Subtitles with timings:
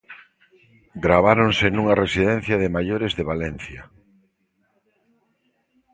[1.05, 3.81] Graváronse nunha residencia de maiores de Valencia.